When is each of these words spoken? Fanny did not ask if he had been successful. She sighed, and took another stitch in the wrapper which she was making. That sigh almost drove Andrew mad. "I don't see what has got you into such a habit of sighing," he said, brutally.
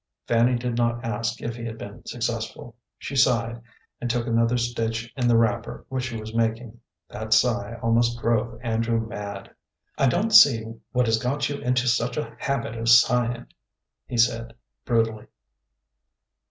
Fanny 0.25 0.55
did 0.55 0.77
not 0.79 1.05
ask 1.05 1.43
if 1.43 1.55
he 1.55 1.63
had 1.63 1.77
been 1.77 2.03
successful. 2.07 2.75
She 2.97 3.15
sighed, 3.15 3.61
and 4.01 4.09
took 4.09 4.25
another 4.25 4.57
stitch 4.57 5.13
in 5.15 5.27
the 5.27 5.37
wrapper 5.37 5.85
which 5.89 6.05
she 6.05 6.19
was 6.19 6.33
making. 6.33 6.79
That 7.09 7.33
sigh 7.35 7.75
almost 7.83 8.19
drove 8.19 8.59
Andrew 8.63 8.99
mad. 8.99 9.51
"I 9.99 10.07
don't 10.07 10.31
see 10.33 10.63
what 10.91 11.05
has 11.05 11.19
got 11.19 11.49
you 11.49 11.57
into 11.57 11.87
such 11.87 12.17
a 12.17 12.35
habit 12.39 12.75
of 12.79 12.89
sighing," 12.89 13.45
he 14.07 14.17
said, 14.17 14.55
brutally. 14.85 15.27